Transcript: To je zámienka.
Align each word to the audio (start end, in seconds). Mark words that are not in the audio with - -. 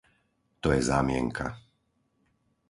To 0.61 0.67
je 0.73 0.81
zámienka. 0.89 1.45